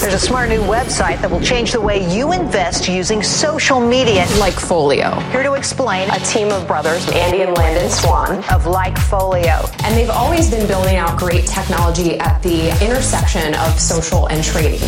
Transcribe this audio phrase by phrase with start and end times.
[0.00, 4.24] There's a smart new website that will change the way you invest using social media.
[4.38, 5.22] LikeFolio.
[5.30, 8.38] Here to explain A team of brothers, Andy and Landon Swan.
[8.50, 9.70] of LikeFolio.
[9.84, 14.80] And they've always been building out great technology at the intersection of social and trading.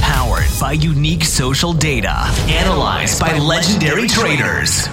[0.00, 2.14] Powered by unique social data,
[2.48, 4.86] analyzed by legendary traders.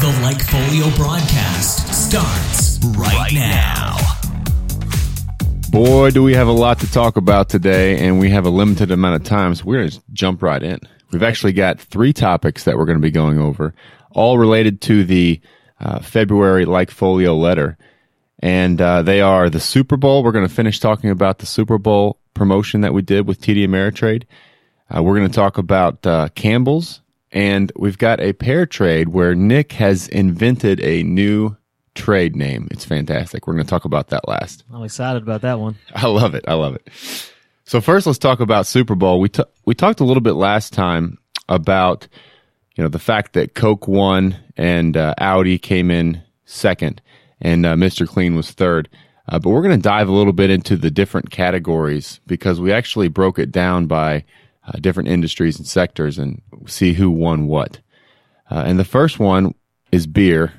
[0.00, 4.13] The LikeFolio broadcast starts right now.
[5.74, 8.92] Boy, do we have a lot to talk about today, and we have a limited
[8.92, 10.78] amount of time, so we're going to jump right in.
[11.10, 13.74] We've actually got three topics that we're going to be going over,
[14.12, 15.40] all related to the
[15.80, 17.76] uh, February LikeFolio letter.
[18.38, 20.22] And uh, they are the Super Bowl.
[20.22, 23.66] We're going to finish talking about the Super Bowl promotion that we did with TD
[23.66, 24.26] Ameritrade.
[24.96, 27.00] Uh, we're going to talk about uh, Campbell's,
[27.32, 31.56] and we've got a pair trade where Nick has invented a new
[31.94, 32.68] trade name.
[32.70, 33.46] It's fantastic.
[33.46, 34.64] We're going to talk about that last.
[34.72, 35.76] I'm excited about that one.
[35.94, 36.44] I love it.
[36.48, 36.88] I love it.
[37.64, 39.20] So first, let's talk about Super Bowl.
[39.20, 42.08] We t- we talked a little bit last time about
[42.76, 47.00] you know the fact that Coke won and uh, Audi came in second,
[47.40, 48.06] and uh, Mr.
[48.06, 48.88] Clean was third.
[49.26, 52.72] Uh, but we're going to dive a little bit into the different categories because we
[52.72, 54.22] actually broke it down by
[54.66, 57.80] uh, different industries and sectors and see who won what.
[58.50, 59.54] Uh, and the first one
[59.90, 60.52] is beer.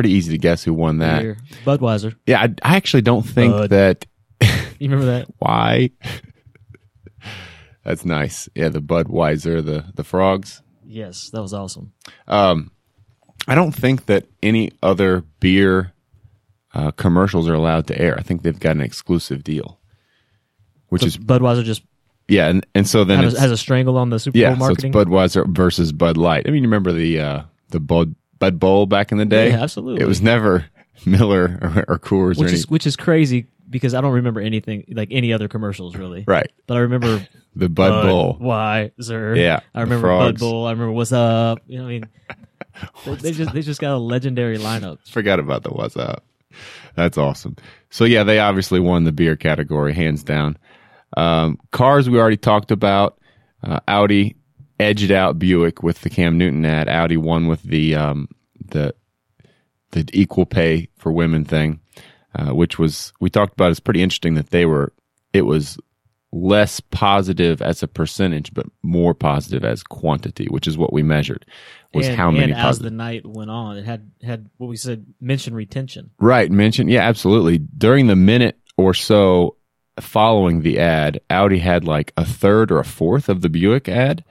[0.00, 1.20] Pretty easy to guess who won that.
[1.20, 2.14] Here, Budweiser.
[2.26, 3.70] Yeah, I, I actually don't think Bud.
[3.70, 4.06] that
[4.40, 5.28] You remember that?
[5.38, 5.90] why.
[7.84, 8.48] That's nice.
[8.54, 10.62] Yeah, the Budweiser, the the frogs.
[10.86, 11.92] Yes, that was awesome.
[12.26, 12.70] Um,
[13.46, 15.92] I don't think that any other beer
[16.72, 18.18] uh, commercials are allowed to air.
[18.18, 19.80] I think they've got an exclusive deal,
[20.88, 21.82] which So is Budweiser just
[22.26, 24.72] yeah, and, and so then has, has a strangle on the Super yeah, Bowl so
[24.72, 24.92] it's marketing.
[24.92, 26.46] Budweiser versus Bud Light.
[26.46, 29.50] I mean, you remember the uh, the Bud Bud Bowl back in the day?
[29.50, 30.02] Yeah, absolutely.
[30.02, 30.66] It was never
[31.06, 34.84] Miller or, or Coors which any, is which is crazy because I don't remember anything
[34.90, 36.24] like any other commercials really.
[36.26, 36.50] right.
[36.66, 38.36] But I remember The Bud Bowl.
[38.38, 39.34] Why, sir?
[39.34, 40.38] Yeah, I remember Bud.
[40.38, 40.66] Bowl.
[40.66, 41.60] I remember what's up.
[41.66, 42.08] You know, I mean,
[43.04, 44.98] they, they just they just got a legendary lineup.
[45.08, 46.24] Forgot about the what's up.
[46.96, 47.56] That's awesome.
[47.90, 50.58] So yeah, they obviously won the beer category hands down.
[51.16, 53.18] Um, cars we already talked about.
[53.62, 54.36] Uh, Audi
[54.78, 56.88] edged out Buick with the Cam Newton ad.
[56.88, 58.28] Audi won with the um,
[58.68, 58.94] the
[59.92, 61.80] the equal pay for women thing,
[62.34, 63.70] uh, which was we talked about.
[63.70, 64.92] It's pretty interesting that they were.
[65.32, 65.78] It was
[66.32, 71.44] less positive as a percentage, but more positive as quantity, which is what we measured.
[71.92, 74.76] Was and, how many and as the night went on, it had had what we
[74.76, 76.10] said mention retention.
[76.20, 76.88] Right, mention.
[76.88, 77.58] Yeah, absolutely.
[77.58, 79.56] During the minute or so
[79.98, 84.24] following the ad, Audi had like a third or a fourth of the Buick ad.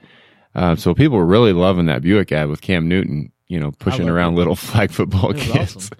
[0.54, 4.08] Uh, so people were really loving that Buick ad with Cam Newton, you know, pushing
[4.08, 4.36] around it.
[4.36, 5.76] little flag football kids.
[5.76, 5.98] awesome.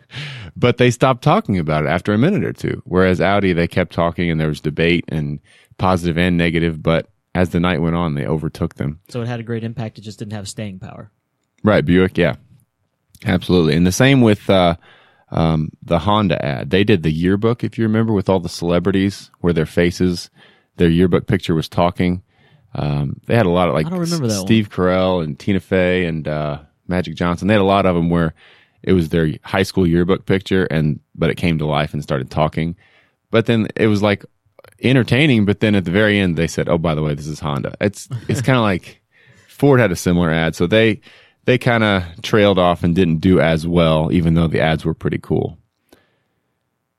[0.55, 2.81] But they stopped talking about it after a minute or two.
[2.85, 5.41] Whereas Audi, they kept talking and there was debate and
[5.77, 6.81] positive and negative.
[6.81, 9.01] But as the night went on, they overtook them.
[9.09, 9.99] So it had a great impact.
[9.99, 11.11] It just didn't have staying power.
[11.65, 12.37] Right, Buick, yeah,
[13.27, 14.77] absolutely, and the same with uh,
[15.31, 16.71] um, the Honda ad.
[16.71, 20.31] They did the yearbook, if you remember, with all the celebrities where their faces,
[20.77, 22.23] their yearbook picture was talking.
[22.75, 24.47] Um, they had a lot of like I don't remember that one.
[24.47, 26.61] Steve Carell and Tina Fey and uh,
[26.91, 27.49] Magic Johnson.
[27.49, 28.35] They had a lot of them where
[28.83, 32.31] it was their high school yearbook picture, and but it came to life and started
[32.31, 32.77] talking.
[33.31, 34.25] But then it was like
[34.83, 35.47] entertaining.
[35.47, 37.75] But then at the very end, they said, "Oh, by the way, this is Honda."
[37.81, 39.01] It's it's kind of like
[39.49, 41.01] Ford had a similar ad, so they
[41.45, 44.95] they kind of trailed off and didn't do as well, even though the ads were
[44.95, 45.59] pretty cool.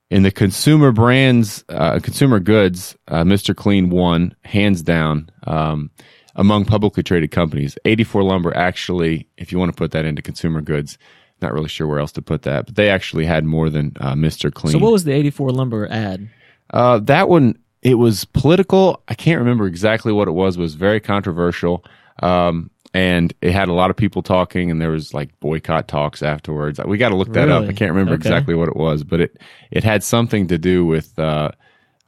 [0.10, 3.56] In the consumer brands, uh, consumer goods, uh, Mr.
[3.56, 5.90] Clean won hands down um,
[6.36, 7.78] among publicly traded companies.
[7.86, 10.98] 84 Lumber actually, if you want to put that into consumer goods,
[11.42, 14.14] not really sure where else to put that, but they actually had more than uh,
[14.14, 14.54] Mr.
[14.54, 14.72] Clean.
[14.74, 16.30] So what was the 84 lumber ad?
[16.72, 19.02] Uh, that one, it was political.
[19.08, 20.56] I can't remember exactly what it was.
[20.58, 21.84] It was very controversial.
[22.22, 26.22] Um, and it had a lot of people talking and there was like boycott talks
[26.22, 26.80] afterwards.
[26.86, 27.64] We got to look that up.
[27.64, 28.18] I can't remember Okay.
[28.30, 29.38] exactly what it was, but it,
[29.72, 31.52] it had something to do with, uh,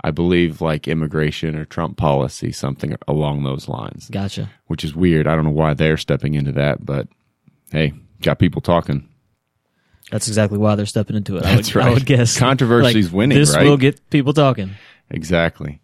[0.03, 4.49] I believe like immigration or Trump policy, something along those lines, Gotcha.
[4.67, 5.27] which is weird.
[5.27, 7.07] I don't know why they're stepping into that, but
[7.71, 9.07] hey, got people talking.
[10.11, 11.45] That's exactly why they're stepping into it.
[11.45, 13.65] I That's would, I would guess Controversy's Like, winning, This right?
[13.65, 14.71] will get people talking.
[15.09, 15.79] Exactly.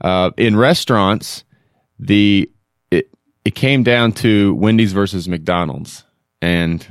[0.00, 1.44] Uh, in restaurants,
[1.98, 2.50] the
[2.90, 3.10] it
[3.44, 6.04] it came down to Wendy's versus McDonald's,
[6.40, 6.86] and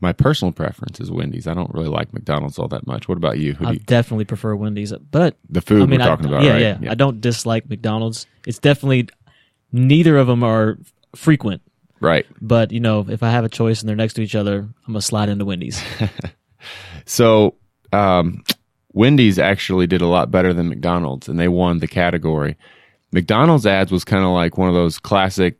[0.00, 1.46] my personal preference is Wendy's.
[1.46, 3.08] I don't really like McDonald's all that much.
[3.08, 3.54] What about you?
[3.54, 6.42] Who I you definitely prefer Wendy's, but the food I mean, we're I- talking about,
[6.42, 6.60] yeah, right?
[6.82, 8.26] yeah, I don't dislike McDonald's.
[8.46, 9.08] It's definitely
[9.72, 10.78] neither of them are
[11.16, 11.62] frequent.
[12.00, 12.26] right.
[12.40, 14.92] But you know, if I have a choice and they're next to each other, I'm
[14.92, 15.82] gonna slide into Wendy's.
[17.04, 17.54] So
[17.92, 18.42] um,
[18.92, 22.56] Wendy's actually did a lot better than McDonald's, and they won the category.
[23.12, 25.56] McDonald's ads was kind of like one of those classic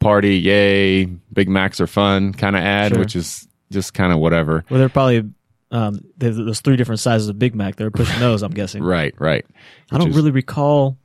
[0.00, 2.98] party, yay, Big Macs are fun kind of ad, Sure.
[3.00, 4.64] which is just kind of whatever.
[4.70, 5.30] Well, they're probably
[5.70, 7.76] um, there's those three different sizes of Big Mac.
[7.76, 8.42] They're pushing those.
[8.42, 8.82] I'm guessing.
[8.82, 9.44] Right, right.
[9.90, 10.98] I don't really recall.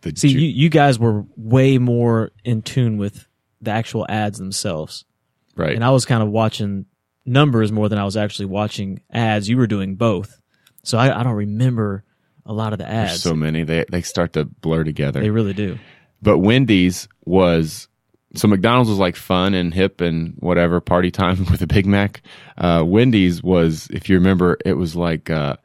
[0.00, 3.28] the See, ju- you, you guys were way more in tune with
[3.60, 5.04] the actual ads themselves,
[5.56, 5.74] right.
[5.74, 6.86] and I was kind of watching
[7.24, 9.48] numbers more than I was actually watching ads.
[9.48, 10.40] You were doing both,
[10.84, 12.04] so I, I don't remember
[12.44, 13.22] a lot of the There's ads.
[13.22, 15.20] so many they they start to blur together.
[15.20, 15.78] they really do.
[16.22, 17.88] but Wendy's was
[18.36, 22.22] so McDonald's was like fun and hip and whatever party time with a Big Mac.
[22.58, 25.56] Uh, Wendy's was, if you remember, it was like uh,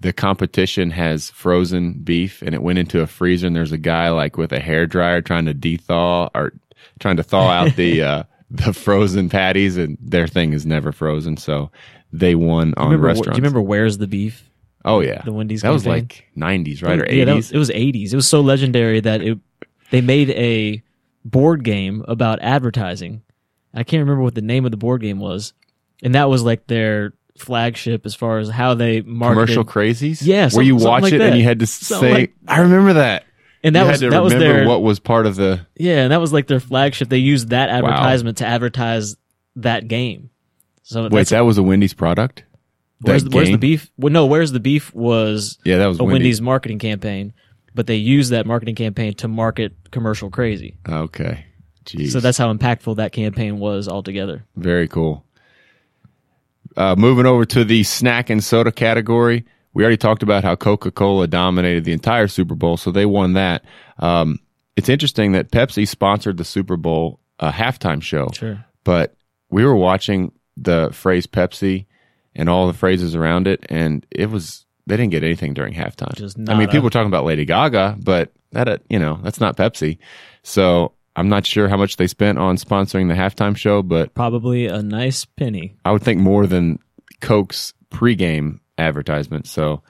[0.00, 4.10] the competition has frozen beef and it went into a freezer and there's a guy
[4.10, 6.52] like with a hair dryer trying to dethaw or
[6.98, 11.36] trying to thaw out the uh, the frozen patties and their thing is never frozen,
[11.36, 11.70] so
[12.12, 13.30] they won on Remember, restaurants.
[13.36, 14.48] do you remember Where's the Beef?
[14.84, 17.34] Oh yeah, the Wendy's that was like '90s, right, or Yeah, '80s?
[17.36, 18.12] was, it was 80s.
[18.12, 19.38] It was so legendary that it
[19.90, 20.82] they made a
[21.24, 23.22] board game about advertising.
[23.74, 25.52] I can't remember what the name of the board game was,
[26.02, 29.54] and that was like their flagship as far as how they marketed.
[29.56, 31.30] Commercial crazies, Yeah, where you watch like it that.
[31.30, 33.24] and you had to Something say, like- "I remember that."
[33.64, 36.20] and that you was that was their what was part of the yeah, and that
[36.20, 37.08] was like their flagship.
[37.08, 39.16] They used that advertisement to advertise
[39.56, 40.30] that game.
[40.82, 41.28] So wait.
[41.28, 42.44] That was a Wendy's product.
[43.00, 43.90] where's, the, where's the beef?
[43.96, 46.14] Well, no, where's the beef was Yeah, that was a Wendy's.
[46.22, 47.32] Wendy's marketing campaign,
[47.74, 50.76] but they used that marketing campaign to market commercial crazy.
[50.88, 51.46] Okay,
[51.84, 52.12] Jeez.
[52.12, 54.44] So that's how impactful that campaign was altogether.
[54.56, 55.24] very cool.
[56.76, 60.90] Uh, moving over to the snack and soda category, we already talked about how Coca
[60.90, 63.64] Cola dominated the entire Super Bowl, so they won that.
[63.98, 64.38] Um,
[64.76, 68.28] it's interesting that Pepsi sponsored the Super Bowl uh, halftime show.
[68.32, 68.64] Sure.
[68.84, 69.14] but
[69.50, 71.84] we were watching the phrase Pepsi
[72.34, 76.14] and all the phrases around it, and it was they didn't get anything during halftime.
[76.14, 79.40] Just I mean, people were talking about Lady Gaga, but that uh, you know that's
[79.40, 79.98] not Pepsi.
[80.42, 84.66] So I'm not sure how much they spent on sponsoring the halftime show, but Probably
[84.66, 85.76] a nice penny.
[85.84, 86.78] I would think more than
[87.20, 89.46] Coke's pregame advertisement.
[89.46, 89.82] So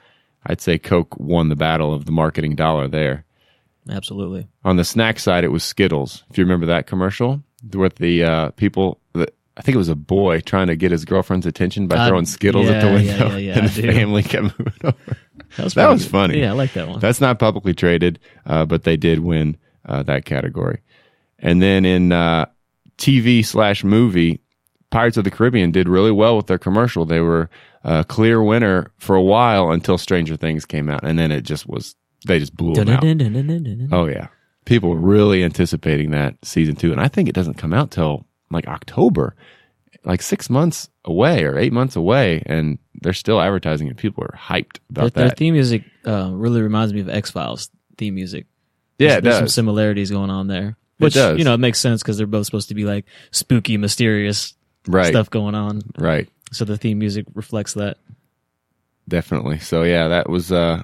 [0.45, 3.25] I'd say Coke won the battle of the marketing dollar there.
[3.89, 4.47] Absolutely.
[4.63, 6.23] On the snack side, it was Skittles.
[6.29, 7.43] If you remember that commercial
[7.73, 11.05] with the uh, people, that, I think it was a boy trying to get his
[11.05, 13.81] girlfriend's attention by Uh, throwing Skittles at the window, yeah, yeah, yeah, and I the
[13.83, 13.91] do.
[13.91, 15.17] family kept moving over.
[15.57, 16.39] That was, That was funny.
[16.39, 16.99] Yeah, I like that one.
[16.99, 20.79] That's not publicly traded, uh, but they did win uh, that category.
[21.39, 22.47] And then in uh,
[22.97, 24.39] TV slash movie,
[24.89, 27.05] Pirates of the Caribbean did really well with their commercial.
[27.05, 27.49] They were
[27.83, 31.67] a clear winner for a while until Stranger Things came out, and then it just
[31.67, 31.95] was
[32.25, 33.03] they just blew them out.
[33.91, 34.27] Oh yeah,
[34.65, 38.25] people were really anticipating that season two, and I think it doesn't come out till
[38.53, 39.35] like October,
[40.05, 43.97] like six months away or eight months away, and they're still advertising it.
[43.97, 45.29] People are hyped about their that.
[45.29, 48.45] Their theme music uh, really reminds me of X Files theme music.
[48.97, 50.77] yeah, There's, it there's some similarities going on there.
[50.99, 51.37] Which does.
[51.37, 54.53] you know it makes sense because they're both supposed to be like spooky, mysterious
[54.87, 55.81] right, stuff going on.
[55.97, 56.29] right.
[56.51, 57.97] So the theme music reflects that.
[59.07, 59.59] Definitely.
[59.59, 60.83] So yeah, that was uh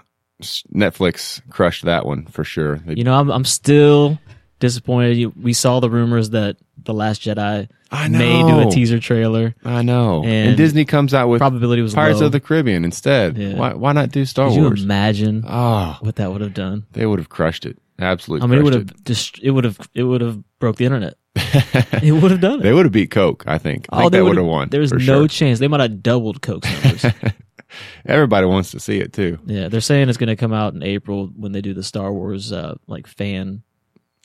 [0.73, 2.77] Netflix crushed that one for sure.
[2.79, 4.19] They, You know, I'm I'm still
[4.59, 5.41] disappointed.
[5.41, 9.55] We saw the rumors that the Last Jedi I may do a teaser trailer.
[9.65, 10.23] I know.
[10.23, 12.27] And, And Disney comes out with Probability was Pirates low.
[12.27, 13.37] of the Caribbean instead.
[13.37, 13.55] Yeah.
[13.55, 14.83] Why why not do Star Could you Wars?
[14.83, 16.85] imagine oh, what that would have done?
[16.91, 17.77] they would have crushed it.
[17.97, 18.45] Absolutely.
[18.45, 21.15] I mean, it would have dist- it would have it would have broke the internet.
[21.35, 22.63] it would have done it.
[22.63, 23.87] They would have beat Coke, I think.
[23.91, 24.69] I think Oh, they they would would've- won.
[24.69, 25.27] There's for no sure.
[25.27, 25.59] chance.
[25.59, 27.05] They might have doubled Coke's numbers.
[28.05, 29.37] Everybody wants to see it too.
[29.45, 32.11] yeah, they're saying it's going to come out in April when they do the Star
[32.11, 33.61] Wars uh, like fan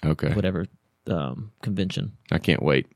[0.05, 0.33] Okay.
[0.35, 0.67] whatever
[1.07, 2.13] um, convention.
[2.31, 2.87] I can't wait.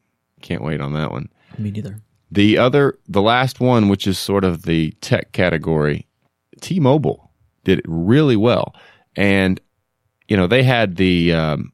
[0.43, 1.29] Can't wait on that one.
[1.59, 2.01] Me neither.
[2.31, 6.07] The other, the last one, which is sort of the tech category,
[6.61, 7.31] T Mobile
[7.65, 8.75] did it really well.
[9.17, 9.61] And,
[10.29, 11.73] you know, they had the, um,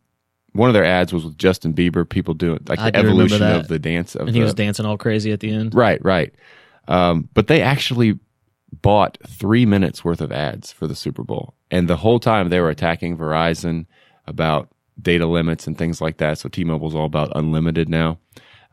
[0.53, 3.43] one of their ads was with Justin Bieber, people doing like I the do evolution
[3.43, 5.75] of the dance of And he the, was dancing all crazy at the end.
[5.75, 6.33] Right, right.
[6.87, 8.19] Um, but they actually
[8.81, 11.55] bought three minutes worth of ads for the Super Bowl.
[11.71, 13.87] And the whole time they were attacking Verizon
[14.27, 14.69] about
[15.01, 16.39] data limits and things like that.
[16.39, 18.19] So T Mobile's all about unlimited now.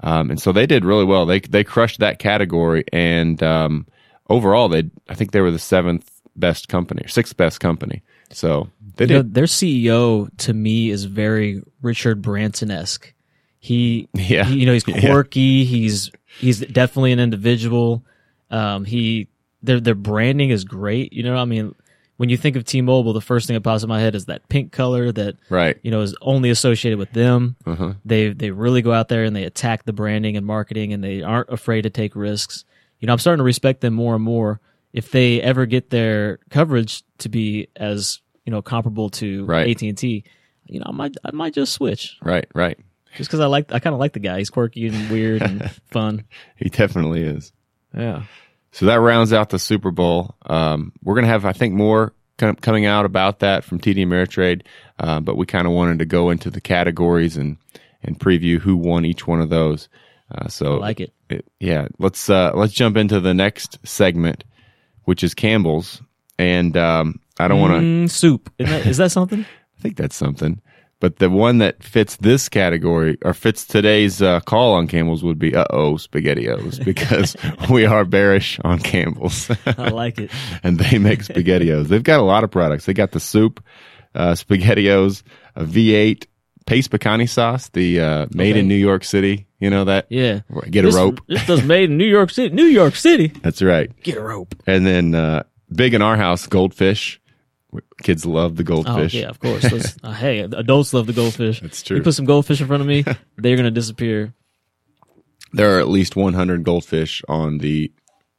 [0.04, 1.26] Um, and so they did really well.
[1.26, 2.84] They they crushed that category.
[2.92, 3.88] And um,
[4.30, 8.02] overall, they I think they were the seventh best company, or sixth best company.
[8.32, 9.34] So they You know, did.
[9.34, 13.14] their CEO to me is very Richard Branson esque.
[13.60, 14.46] He, Yeah.
[14.46, 15.02] he- you know, he's Yeah.
[15.02, 15.66] quirky.
[15.66, 16.10] He's
[16.40, 18.04] he's definitely an individual.
[18.50, 19.28] Um, he
[19.62, 21.14] their their branding is great.
[21.14, 21.76] You know, I mean,
[22.22, 24.48] when you think of T-Mobile, the first thing that pops in my head is that
[24.48, 25.78] pink color that Right.
[25.82, 27.56] you know is only associated with them.
[27.66, 27.94] Uh-huh.
[28.06, 31.24] They they really go out there and they attack the branding and marketing, and they
[31.24, 32.64] aren't afraid to take risks.
[33.00, 34.60] You know, I'm starting to respect them more and more.
[34.94, 39.70] If they ever get their coverage to be as you know comparable to Right.
[39.72, 40.24] AT and T,
[40.68, 42.78] you know, I might I might just switch Right, right.
[43.18, 44.38] just because I like I kind of like the guy.
[44.38, 46.26] He's quirky and weird and fun.
[46.56, 47.52] He definitely is.
[47.98, 48.24] Yeah.
[48.72, 50.36] So that rounds out the Super Bowl.
[50.46, 53.98] Um, we're going to have, I think, more com- coming out about that from TD
[53.98, 54.64] Ameritrade,
[55.00, 57.58] uh, but we kind of wanted to go into the categories and
[58.04, 59.88] and preview who won each one of those.
[60.34, 61.14] Uh, so I like it.
[61.60, 64.44] yeah, let's uh, let's jump into the next segment,
[65.04, 66.02] which is Campbell's,
[66.40, 67.80] and um, I don't want to.
[67.80, 68.52] Mm, soup.
[68.58, 69.42] Isn't that, is that something?
[69.80, 70.62] I think that's something.
[71.02, 75.38] But the one that fits this category or fits today's uh, call on Campbell's would
[75.40, 77.36] be uh oh SpaghettiOs because
[77.70, 79.52] we are bearish on Campbell's.
[79.66, 80.32] I like it.
[80.64, 81.88] and they make SpaghettiOs.
[81.88, 82.86] They've got a lot of products.
[82.86, 83.62] They got the soup,
[84.16, 85.24] uh, SpaghettiOs,
[85.56, 86.26] a V8
[86.68, 88.60] Pace Picante sauce, the uh, made Okay.
[88.60, 89.48] in New York City.
[89.60, 90.06] You know that?
[90.10, 90.42] Yeah.
[90.70, 91.20] Get a This- rope.
[91.28, 92.54] This was made in New York City.
[92.54, 93.28] New York City.
[93.28, 93.92] That's right.
[94.04, 94.56] Get a rope.
[94.68, 95.44] And then uh,
[95.74, 97.20] big in our house, goldfish.
[98.04, 99.16] Kids love the goldfish.
[99.16, 99.62] Oh yeah, of course.
[100.04, 101.62] Uh, hey, adults love the goldfish.
[101.62, 101.98] That's true.
[101.98, 103.06] You put some goldfish in front of me,
[103.38, 104.34] they're gonna disappear.
[105.54, 107.92] There are at least 100 goldfish on the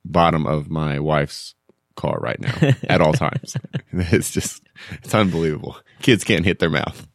[0.05, 1.55] bottom of my wife's
[1.95, 2.55] car right now
[2.89, 3.57] at all times.
[3.93, 4.63] it's just,
[5.03, 5.77] it's unbelievable.
[6.01, 7.07] Kids can't hit their mouth.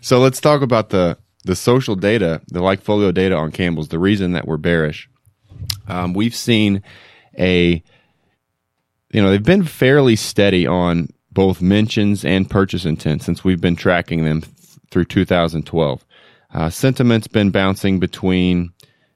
[0.00, 4.32] so let's talk about the, the social data, the LikeFolio data on Campbell's, the reason
[4.32, 5.08] that we're bearish.
[5.88, 6.82] Um, we've seen
[7.38, 7.82] a,
[9.14, 13.76] you know, they've been fairly steady on both mentions and purchase intent since we've been
[13.76, 14.52] tracking them th-
[14.90, 16.04] through 2012.
[16.52, 18.72] Uh, sentiment's been bouncing between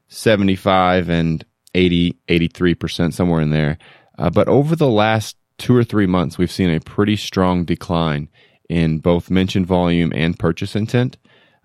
[0.07, 1.43] 75 and
[1.75, 3.77] 80, 83%, somewhere in there.
[4.17, 8.29] Uh, but over the last two or three months, we've seen a pretty strong decline
[8.69, 11.17] in both mention volume and purchase intent,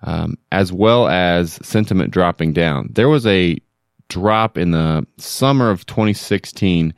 [0.02, 2.88] um, as well as sentiment dropping down.
[2.90, 3.58] There was a
[4.08, 6.94] drop in the summer of 2016,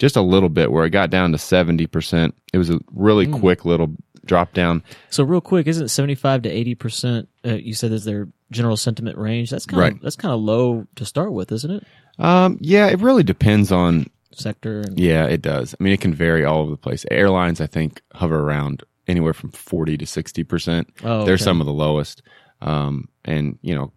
[0.00, 2.32] just a little bit, where it got down to 70%.
[2.52, 4.82] It was a really quick little drop down.
[5.10, 7.28] So real quick, isn't seventy five to eighty percent?
[7.46, 9.50] Uh, you said is their general sentiment range.
[9.50, 10.02] That's kind of Right.
[10.02, 11.86] that's kind of low to start with, isn't it?
[12.18, 15.74] Um, yeah, it really depends on Sector and Yeah, it does.
[15.78, 17.04] I mean, it can vary all over the place.
[17.10, 20.86] Airlines, I think, hover around anywhere from 40 to 60%.
[21.02, 22.22] Oh, They're some of the lowest.
[22.60, 23.90] Um, and, you know,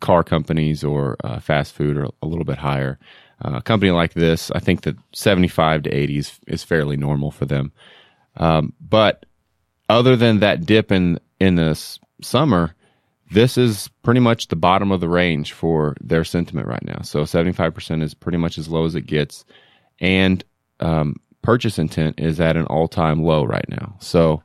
[0.00, 2.98] car companies or uh, fast food are a little bit higher.
[3.42, 7.30] Uh, a company like this, I think that 75 to 80 is, is fairly normal
[7.30, 7.72] for them.
[8.36, 9.26] Um, but
[9.88, 12.74] other than that dip in, in the s- summer,
[13.30, 17.00] this is pretty much the bottom of the range for their sentiment right now.
[17.02, 19.44] So 75% is pretty much as low as it gets.
[20.00, 20.44] And
[20.80, 23.96] um, purchase intent is at an all time low right now.
[24.00, 24.42] So,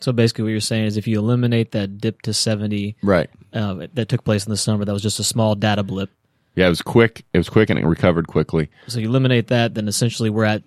[0.00, 3.30] so basically, what you're saying is if you eliminate that dip to seventy right.
[3.52, 6.10] uh, that took place in the summer, that was just a small data blip.
[6.56, 7.24] Yeah, it was quick.
[7.32, 8.70] It was quick and it recovered quickly.
[8.88, 10.62] So you eliminate that, then essentially we're at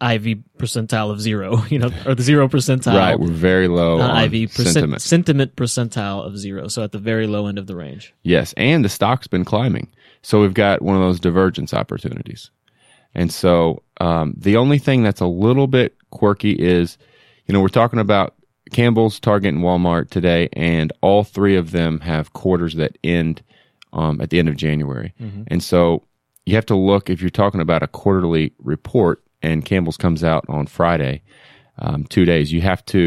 [0.00, 2.98] IV percentile of zero, you know, or the zero percentile.
[2.98, 3.18] right.
[3.18, 5.02] We're very low on IV percent, sentiment.
[5.02, 6.68] sentiment percentile of zero.
[6.68, 8.14] So at the very low end of the range.
[8.22, 9.88] Yes, and the stock's been climbing.
[10.22, 12.50] So we've got one of those divergence opportunities.
[13.14, 16.98] And so um, the only thing that's a little bit quirky is,
[17.46, 18.34] you know, we're talking about
[18.72, 23.42] Campbell's, Target, and Walmart today, and all three of them have quarters that end
[23.92, 25.14] um, at the end of January.
[25.48, 26.04] And so
[26.44, 30.44] you have to look if you're talking about a quarterly report, and Campbell's comes out
[30.48, 31.22] on Friday,
[31.78, 32.52] um, two days.
[32.52, 32.98] You have to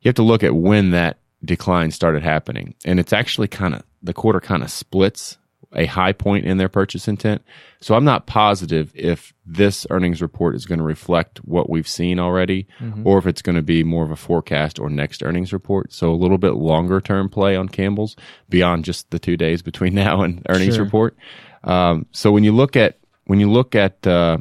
[0.00, 3.82] you have to look at when that decline started happening, and it's actually kind of
[4.02, 5.38] the quarter kind of splits
[5.74, 7.42] a high point in their purchase intent.
[7.80, 12.18] So I'm not positive if this earnings report is going to reflect what we've seen
[12.18, 12.66] already,
[13.04, 15.92] or if it's going to be more of a forecast or next earnings report.
[15.92, 18.16] So a little bit longer term play on Campbell's
[18.48, 20.84] beyond just the two days between now and earnings Sure.
[20.84, 21.16] report.
[21.64, 24.38] Um, so when you look at when you look at uh,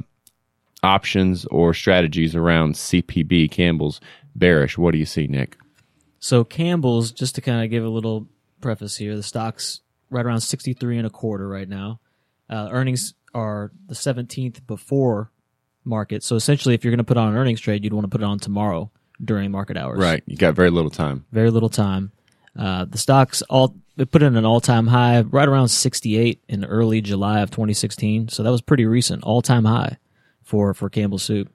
[0.84, 4.02] options or strategies around CPB Campbell's
[4.36, 5.58] bearish, what do you see, Nick?
[6.20, 8.28] So Campbell's, just to kind of give a little
[8.62, 9.82] preface here, the stock's
[10.14, 12.00] right around 63 and a quarter right now.
[12.50, 15.32] Uh, earnings are the 17th before
[15.84, 16.24] market.
[16.24, 18.22] So essentially, if you're going to put on an earnings trade, you'd want to put
[18.22, 18.92] it on tomorrow
[19.24, 20.00] during market hours.
[20.00, 21.26] Right, you got very little time.
[21.32, 22.12] Very little time.
[22.58, 26.66] Uh, the stocks all it put in an all time high right around 68 in
[26.66, 28.30] early July of 2016.
[28.30, 29.98] So that was pretty recent, all time high
[30.44, 31.52] for for Campbell Soup.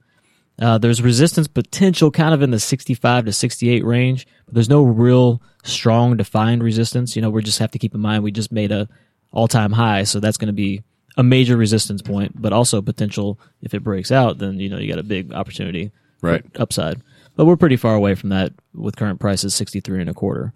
[0.60, 4.82] Uh, there's resistance potential kind of in the 65 to 68 range, but there's no
[4.82, 7.14] real strong defined resistance.
[7.14, 8.88] You know, we just have to keep in mind we just made a
[9.32, 10.82] all time high, so that's going to be
[11.16, 14.88] a major resistance point, but also potential if it breaks out, then you know you
[14.88, 15.90] got a big opportunity
[16.22, 16.44] Right.
[16.56, 17.00] upside.
[17.36, 20.52] But we're pretty far away from that with current prices 63 and a quarter.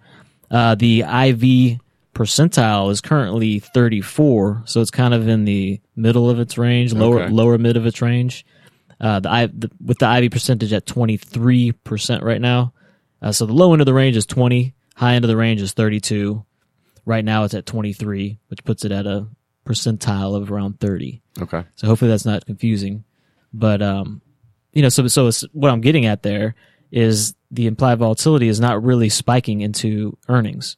[0.50, 1.78] Uh, the IV
[2.14, 7.23] percentile is currently 34, so it's kind of in the middle of its range, lower
[7.23, 7.32] Okay.
[7.32, 8.44] lower mid of its range.
[9.02, 12.73] Uh, the, I, the with the IV percentage at 23 percent right now,
[13.21, 15.61] Uh, so the low end of the range is 20, high end of the range
[15.61, 16.44] is 32.
[17.04, 19.26] Right now it's at 23, which puts it at a
[19.66, 21.21] percentile of around 30.
[21.40, 21.64] Okay.
[21.75, 23.04] So hopefully that's not confusing.
[23.52, 24.23] But um,
[24.73, 26.54] you know, so so it's, what I'm getting at there
[26.90, 30.76] is the implied volatility is not really spiking into earnings.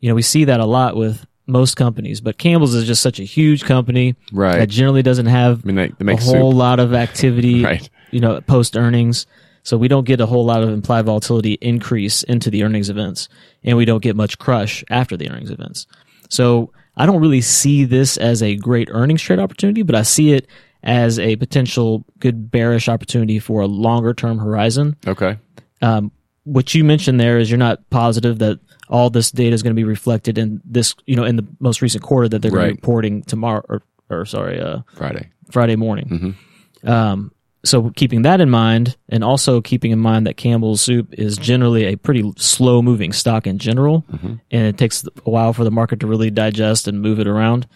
[0.00, 3.20] You know, we see that a lot with most companies, but Campbell's is just such
[3.20, 4.58] a huge company Right.
[4.58, 6.58] that generally doesn't have I mean, they, they a whole soup.
[6.58, 7.88] lot of activity, Right.
[8.10, 9.26] you know, post earnings.
[9.64, 13.28] So we don't get a whole lot of implied volatility increase into the earnings events,
[13.62, 15.86] and we don't get much crush after the earnings events.
[16.28, 20.32] So I don't really see this as a great earnings trade opportunity, but I see
[20.32, 20.48] it
[20.82, 24.96] as a potential good bearish opportunity for a longer term horizon.
[25.06, 25.38] Okay.
[25.80, 26.10] Um,
[26.44, 28.58] what you mentioned there is you're not positive that
[28.88, 31.82] all this data is going to be reflected in this, you know, in the most
[31.82, 35.30] recent quarter that they're going to be reporting tomorrow, or, or sorry, uh, Friday.
[35.50, 36.36] Friday morning.
[36.84, 37.32] Um,
[37.64, 41.84] so keeping that in mind, and also keeping in mind that Campbell's Soup is generally
[41.84, 44.04] a pretty slow moving stock in general,
[44.50, 47.68] and it takes a while for the market to really digest and move it around.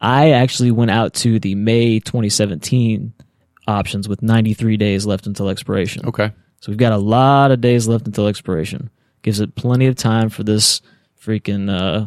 [0.00, 3.12] I actually went out to the May 2017
[3.66, 6.06] options with 93 days left until expiration.
[6.06, 6.30] Okay.
[6.60, 8.90] So we've got a lot of days left until expiration.
[9.22, 10.80] Gives it plenty of time for this
[11.22, 12.06] freaking uh,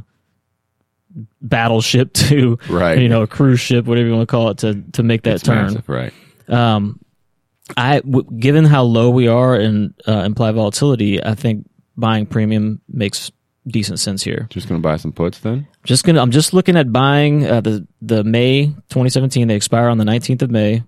[1.41, 2.99] battleship to, Right.
[2.99, 5.35] you know, a cruise ship, whatever you want to call it, to to make that
[5.35, 5.65] It's turn.
[5.67, 6.13] massive, right.
[6.47, 6.99] Um,
[7.77, 12.81] I w- given how low we are in uh, implied volatility, I think buying premium
[12.89, 13.31] makes
[13.67, 14.47] decent sense here.
[14.49, 15.67] Just going to buy some puts then?
[15.85, 19.47] Just gonna, I'm just looking at buying uh, the the May 2017.
[19.47, 20.83] They expire on the 19th of May.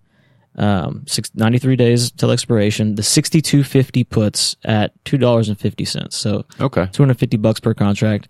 [0.55, 2.93] Um, six, 93 days till expiration.
[2.95, 6.15] The 6250 puts at two dollars and fifty cents.
[6.15, 6.87] So Okay.
[6.91, 8.27] 250 bucks per contract.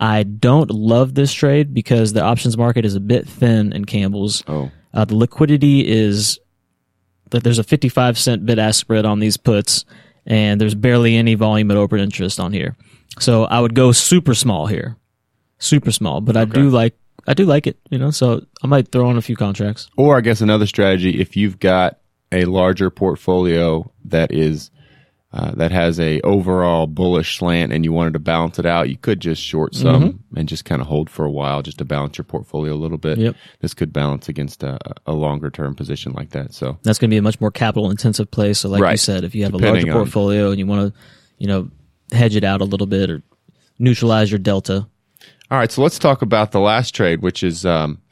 [0.00, 4.42] I don't love this trade because the options market is a bit thin in Campbell's.
[4.48, 6.38] Oh, Uh, the liquidity is
[7.30, 9.84] that there's a 55 cent bid ask spread on these puts,
[10.24, 12.74] and there's barely any volume at open interest on here.
[13.18, 14.96] So I would go super small here,
[15.58, 16.22] super small.
[16.22, 16.94] But I do like
[17.28, 18.10] I do like it, you know.
[18.10, 19.88] So I might throw on a few contracts.
[19.96, 21.98] Or I guess another strategy if you've got
[22.32, 24.70] a larger portfolio that is
[25.30, 28.96] uh, that has a overall bullish slant and you wanted to balance it out, you
[28.96, 32.16] could just short some and just kind of hold for a while just to balance
[32.16, 33.18] your portfolio a little bit.
[33.18, 33.36] Yep.
[33.60, 36.54] This could balance against a, a longer term position like that.
[36.54, 38.54] So That's going to be a much more capital intensive play.
[38.54, 40.94] So like you said, if you have a Depending larger on- portfolio and you want
[40.94, 41.00] to,
[41.36, 41.70] you know,
[42.10, 43.22] hedge it out a little bit or
[43.78, 44.88] neutralize your delta.
[45.50, 48.02] All right, so let's talk about the last trade, which is um,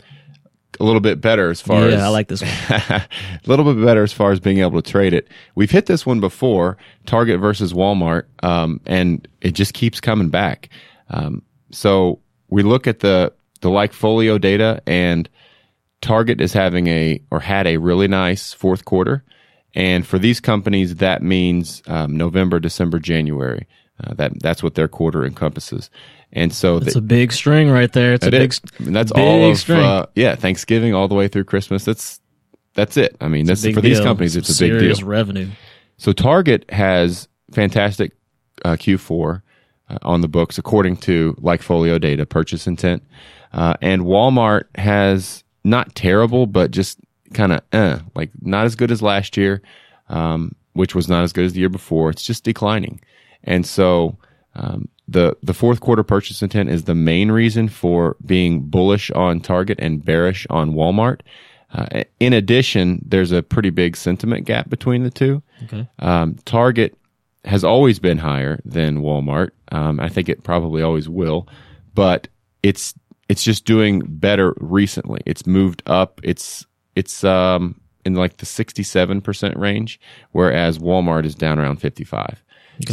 [0.80, 2.50] a little bit better as far as yeah, I like this one.
[2.70, 3.08] a
[3.46, 5.28] little bit better as far as being able to trade it.
[5.54, 10.70] We've hit this one before, Target versus Walmart, um, and it just keeps coming back.
[11.10, 15.28] Um, so we look at the the LikeFolio data, and
[16.00, 19.24] Target is having a or had a really nice fourth quarter,
[19.74, 23.66] and for these companies that means um, November, December, January.
[24.04, 25.88] Uh, that that's what their quarter encompasses,
[26.32, 28.14] and so It's a big string right there.
[28.14, 28.60] It's a big, is.
[28.78, 29.80] I mean, that's big all of string.
[29.80, 31.84] uh, yeah Thanksgiving all the way through Christmas.
[31.84, 32.20] That's
[32.74, 33.16] that's it.
[33.20, 34.36] I mean, that's big for these companies.
[34.36, 35.06] It's a big deal.
[35.06, 35.48] revenue.
[35.96, 38.12] So Target has fantastic
[38.64, 39.42] uh, Q4
[39.88, 43.02] uh, on the books according to LikeFolio data purchase intent,
[43.52, 47.00] uh, and Walmart has not terrible, but just
[47.32, 49.62] kind of uh, like not as good as last year,
[50.10, 52.10] um, which was not as good as the year before.
[52.10, 53.00] It's just declining,
[53.42, 54.18] and so.
[54.54, 59.40] Um, the the fourth quarter purchase intent is the main reason for being bullish on
[59.40, 61.20] Target and bearish on Walmart.
[61.72, 65.42] Uh, in addition, there's a pretty big sentiment gap between the two.
[65.64, 65.88] Okay.
[65.98, 66.96] Um, Target
[67.44, 69.50] has always been higher than Walmart.
[69.72, 71.48] Um, I think it probably always will,
[71.94, 72.28] but
[72.62, 72.94] it's
[73.28, 75.20] it's just doing better recently.
[75.26, 76.20] It's moved up.
[76.22, 80.00] It's it's um, in like the 67 percent range,
[80.32, 82.42] whereas Walmart is down around 55.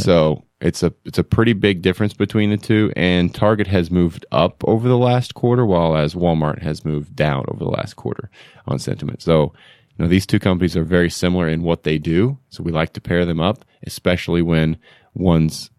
[0.01, 4.25] So it's a it's a pretty big difference between the two, and Target has moved
[4.31, 8.29] up over the last quarter, while as Walmart has moved down over the last quarter
[8.65, 9.21] on sentiment.
[9.21, 9.53] So
[9.97, 12.93] you know these two companies are very similar in what they do, so we like
[12.93, 14.77] to pair them up, especially when
[15.13, 15.69] one's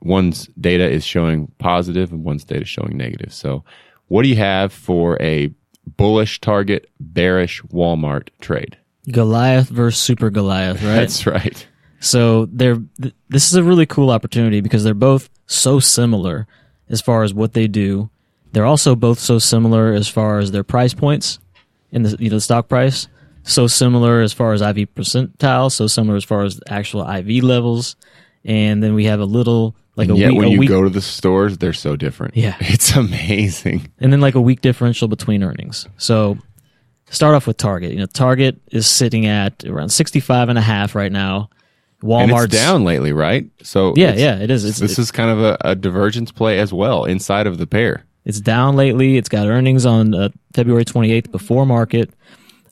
[0.00, 3.32] one's data is showing positive and one's data is showing negative.
[3.32, 3.64] So
[4.08, 5.54] what do you have for a
[5.86, 8.76] bullish Target, bearish Walmart trade?
[9.08, 10.96] Goliath versus Super Goliath, right?
[10.96, 11.66] That's right.
[12.00, 16.46] So they're th- this is a really cool opportunity because they're both so similar
[16.88, 18.10] as far as what they do.
[18.52, 21.38] They're also both so similar as far as their price points
[21.92, 23.08] in the you know the stock price.
[23.42, 25.70] So similar as far as IV percentile.
[25.70, 27.96] So similar as far as actual IV levels.
[28.44, 30.82] And then we have a little like And a yet week, when you week go
[30.82, 32.36] to the stores, they're so different.
[32.36, 32.56] Yeah.
[32.60, 33.90] It's amazing.
[34.00, 35.86] and then like a week differential between earnings.
[35.96, 36.38] So
[37.10, 37.92] start off with Target.
[37.92, 41.48] You know, Target is sitting at around 65 and a half right now.
[42.06, 43.44] Walmart's it's down lately, right?
[43.62, 44.64] So Yeah, yeah, it is.
[44.64, 48.04] It's, this is kind of a, a divergence play as well inside of the pair.
[48.24, 49.16] It's down lately.
[49.16, 52.10] It's got earnings on uh, February 28th before market.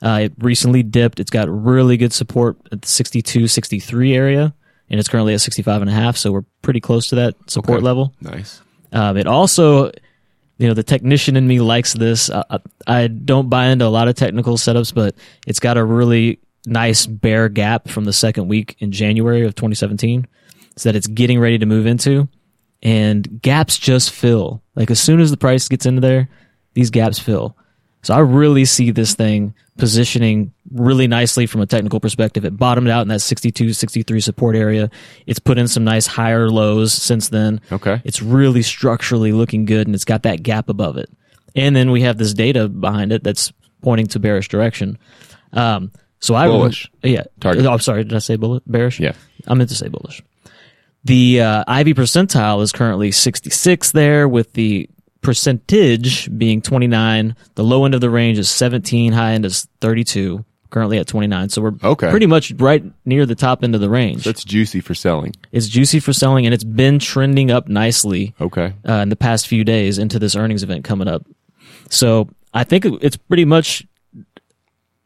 [0.02, 1.20] Uh, it recently dipped.
[1.20, 4.54] It's got really good support at the 62, 63 area,
[4.90, 6.16] and it's currently at 65 and a half.
[6.16, 7.84] So we're pretty close to that support Okay.
[7.84, 8.12] level.
[8.20, 8.60] Nice.
[8.92, 9.86] Um, it also,
[10.58, 12.30] you know, the technician in me likes this.
[12.30, 15.14] I, I don't buy into a lot of technical setups, but
[15.46, 20.27] it's got a really nice bear gap from the second week in January of 2017
[20.77, 22.29] so that it's getting ready to move into.
[22.83, 24.62] And gaps just fill.
[24.74, 26.29] Like as soon as the price gets into there,
[26.74, 27.57] these gaps fill.
[28.03, 32.44] So I really see this thing positioning really nicely from a technical perspective.
[32.44, 34.90] It bottomed out in that 62, 63 support area.
[35.27, 37.62] It's put in some nice higher lows since then.
[37.72, 38.03] Okay.
[38.05, 41.11] It's really structurally looking good and it's got that gap above it.
[41.57, 44.98] And then we have this data behind it that's pointing to bearish direction.
[45.55, 45.90] Um,
[46.24, 46.90] so I Bullish.
[47.02, 47.24] yeah.
[47.40, 47.66] Target.
[47.66, 48.04] Oh, I'm sorry.
[48.04, 48.62] Did I say bullish?
[48.66, 48.98] Bearish?
[49.00, 49.12] Yeah.
[49.46, 50.22] I meant to say bullish.
[51.04, 54.88] The uh, IV percentile is currently 66 there, with the
[55.20, 57.37] percentage being 29.
[57.56, 60.44] The low end of the range is 17, high end is 32.
[60.70, 62.10] Currently at 29, so we're Okay.
[62.10, 64.24] pretty much right near the top end of the range.
[64.24, 65.32] That's juicy for selling.
[65.52, 68.72] it's juicy for selling, and it's been trending up nicely Okay.
[68.88, 71.24] uh, in the past few days into this earnings event coming up.
[71.90, 73.87] So I think it's pretty much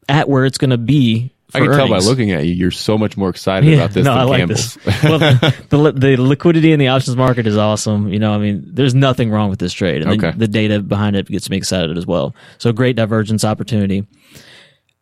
[0.09, 1.33] at where it's going to be.
[1.55, 4.11] I can tell by looking at you, you're so much more excited about this no,
[4.11, 4.75] than I like Campbell's.
[4.75, 5.03] this.
[5.03, 8.09] well, the, the the liquidity in the options market is awesome.
[8.09, 10.33] You know, I mean, there's nothing wrong with this trade, and Okay.
[10.33, 12.35] the, the data behind it gets me excited as well.
[12.59, 14.07] So great divergence opportunity.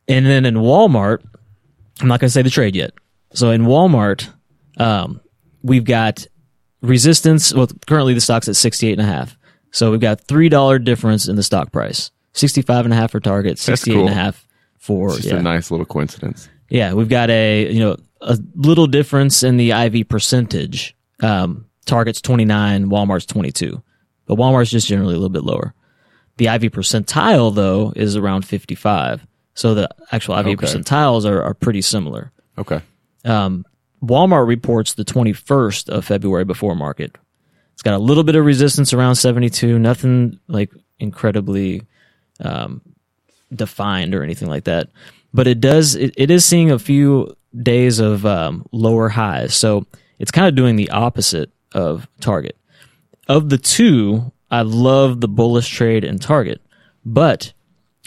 [0.06, 1.24] And then in Walmart,
[2.00, 2.92] I'm not going to say the trade yet.
[3.32, 4.32] So in Walmart,
[4.76, 5.20] um,
[5.64, 6.26] we've got
[6.80, 7.52] resistance.
[7.52, 9.36] Well, currently the stock's at 68 and a half.
[9.72, 12.12] So we've got three dollar difference in the stock price.
[12.34, 14.45] 65 and a half for Target, 68 and a half
[14.86, 15.38] for It's just yeah.
[15.38, 16.48] a nice little coincidence.
[16.70, 20.94] Yeah, we've got a you know a little difference in the IV percentage.
[21.22, 23.82] Um, Target's twenty nine, Walmart's twenty two,
[24.26, 25.74] but Walmart's just generally a little bit lower.
[26.38, 30.54] The IV percentile though is around fifty five, so the actual IV Okay.
[30.56, 32.32] percentiles are, are pretty similar.
[32.58, 32.80] Okay.
[34.02, 37.16] Walmart reports the twenty first of February before market.
[37.72, 41.82] It's got a little bit of resistance around seventy two, nothing like incredibly
[42.40, 42.80] um,
[43.54, 44.88] defined or anything like that.
[45.34, 49.86] But it does it, it is seeing a few days of um, lower highs, so
[50.18, 52.56] it's kind of doing the opposite of Target.
[53.28, 56.60] Of the two, I love the bullish trade in Target,
[57.04, 57.52] but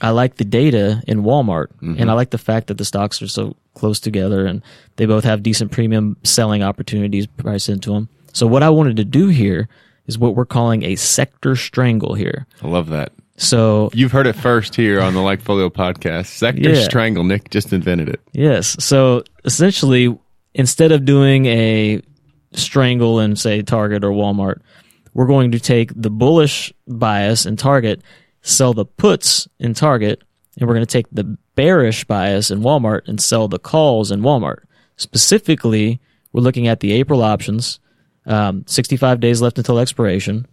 [0.01, 3.27] I like the data in Walmart, and I like the fact that the stocks are
[3.27, 4.61] so close together, and
[4.95, 8.09] they both have decent premium selling opportunities priced into them.
[8.33, 9.67] So what I wanted to do here
[10.07, 12.47] is what we're calling a sector strangle here.
[12.61, 13.11] I love that.
[13.39, 16.27] So You've heard it first here on the LikeFolio podcast.
[16.27, 16.83] Sector Yeah.
[16.83, 17.23] Strangle.
[17.23, 18.19] Nick just invented it.
[18.33, 18.75] Yes.
[18.83, 20.17] So essentially,
[20.53, 22.01] instead of doing a
[22.53, 24.59] strangle in, say, Target or Walmart,
[25.13, 28.01] we're going to take the bullish bias in Target,
[28.41, 30.21] sell the puts in Target,
[30.59, 34.21] and we're going to take the bearish bias in Walmart and sell the calls in
[34.21, 34.59] Walmart.
[34.97, 35.99] Specifically,
[36.33, 37.79] we're looking at the April options,
[38.25, 40.45] um, 65 days left until expiration,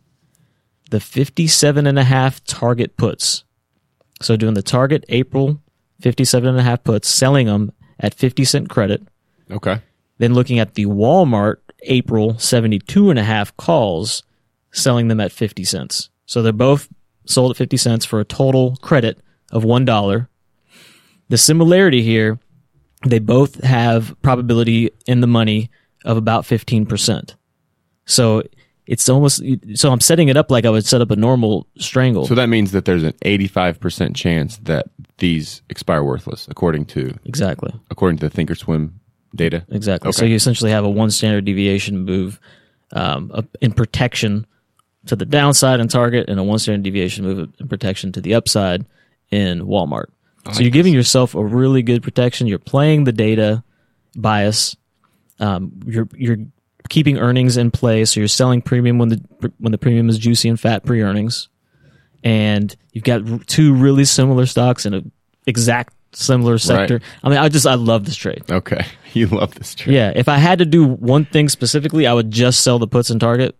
[0.90, 3.44] the 57 and a half Target puts.
[4.22, 5.60] So doing the Target April
[6.00, 9.06] 57 and a half puts, selling them at 50 cent credit.
[9.50, 9.80] Okay.
[10.18, 14.22] Then looking at the Walmart April 72 and a half calls,
[14.72, 16.10] selling them at 50 cents.
[16.26, 16.88] So they're both
[17.26, 19.20] sold at 50 cents for a total credit
[19.52, 20.28] of $1.
[21.28, 22.38] The similarity here,
[23.06, 25.70] they both have probability in the money
[26.04, 27.34] of about 15%.
[28.04, 28.42] So
[28.86, 29.42] it's almost,
[29.74, 32.26] so I'm setting it up like I would set up a normal strangle.
[32.26, 34.86] So that means that there's an 85% chance that
[35.18, 37.72] these expire worthless, according to exactly.
[37.90, 38.92] according to the Thinkorswim
[39.34, 39.64] data.
[39.70, 40.12] Exactly.
[40.12, 42.38] So you essentially have a one standard deviation move
[42.92, 44.46] um, in protection
[45.06, 48.34] to the downside in Target, and a one standard deviation move in protection to the
[48.34, 48.84] upside
[49.30, 50.06] in Walmart.
[50.52, 52.46] so you're giving yourself a really good protection.
[52.46, 53.64] You're playing the data
[54.14, 54.76] bias.
[55.40, 56.38] Um, you're you're
[56.88, 58.12] keeping earnings in place.
[58.12, 61.48] So you're selling premium when the when the premium is juicy and fat pre earnings,
[62.24, 65.02] and you've got two really similar stocks in a
[65.46, 67.00] exact similar sector.
[67.22, 68.42] I mean, I just I love this trade.
[68.50, 68.84] Okay.
[69.16, 69.94] You love this trade.
[69.94, 73.08] Yeah, if I had to do one thing specifically, I would just sell the puts
[73.08, 73.56] in Target,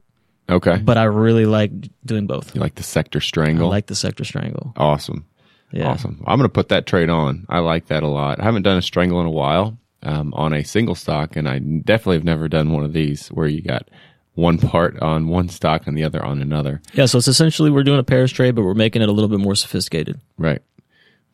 [0.51, 0.77] Okay.
[0.77, 1.71] but I really like
[2.05, 2.55] doing both.
[2.55, 3.69] you like the sector strangle.
[3.69, 4.75] I like the sector strangle.
[4.77, 5.25] awesome.
[5.73, 5.89] Yeah.
[5.89, 6.23] Awesome.
[6.27, 7.47] I'm going to put that trade on.
[7.49, 8.39] I like that a lot.
[8.39, 11.59] I haven't done a strangle in a while um, on a single stock, and I
[11.59, 13.89] definitely have never done one of these where you got
[14.35, 16.81] one part on one stock and the other on another.
[16.93, 19.31] Yeah, so it's essentially we're doing a pairs trade, but we're making it a little
[19.31, 20.21] bit more sophisticated.
[20.37, 20.63] Right.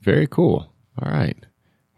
[0.00, 0.72] Very cool.
[1.00, 1.36] All right.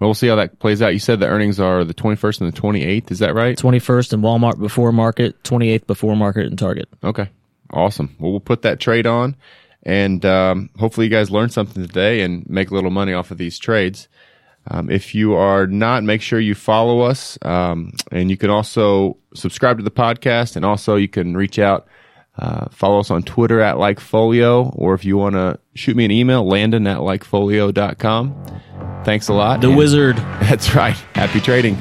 [0.01, 0.93] Well, we'll see how that plays out.
[0.93, 3.11] You said the earnings are the 21st and the 28th.
[3.11, 3.57] Is that right?
[3.57, 6.89] 21st and Walmart before market, 28th before market and Target.
[7.03, 7.29] Okay.
[7.71, 8.17] Awesome.
[8.19, 9.37] Well, we'll put that trade on
[9.85, 13.39] and um, hopefully you guys learned something today and make a little money off of
[13.39, 14.09] these trades.
[14.71, 17.39] Um, if you are not, make sure you follow us.
[17.43, 21.87] Um, and you can also subscribe to the podcast and also you can reach out,
[22.39, 26.11] uh, follow us on Twitter at LikeFolio, or if you want to shoot me an
[26.11, 28.45] email, landon at likefolio.com.
[29.05, 29.61] Thanks a lot.
[29.61, 30.17] The And- Wizard.
[30.41, 30.97] That's right.
[31.15, 31.77] Happy trading.